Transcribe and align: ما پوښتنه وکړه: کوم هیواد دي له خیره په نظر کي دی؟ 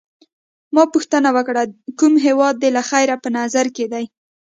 ما 0.75 0.83
پوښتنه 0.93 1.29
وکړه: 1.37 1.61
کوم 1.99 2.13
هیواد 2.25 2.55
دي 2.61 2.69
له 2.77 2.81
خیره 2.89 3.15
په 3.23 3.29
نظر 3.37 3.65
کي 3.75 3.85
دی؟ 3.91 4.05